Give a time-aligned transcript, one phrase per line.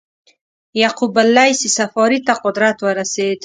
[0.81, 3.39] یعقوب اللیث صفاري ته قدرت ورسېد.